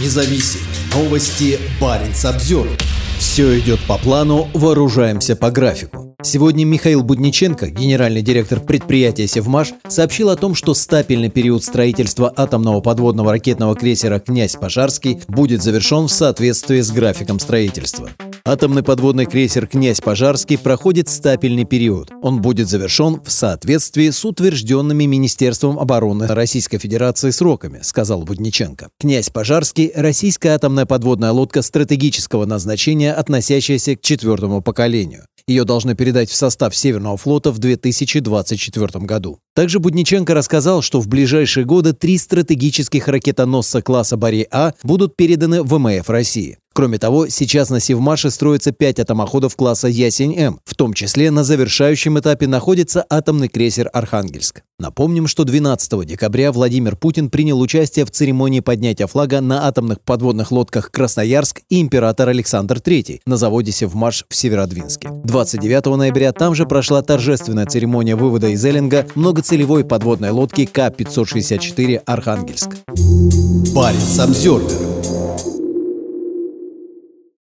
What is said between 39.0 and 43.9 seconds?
году. Также Будниченко рассказал, что в ближайшие годы три стратегических ракетоносца